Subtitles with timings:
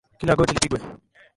[0.19, 0.79] Kila goti lipigwe.